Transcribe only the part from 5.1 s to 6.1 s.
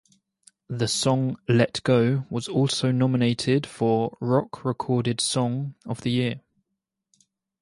Song of the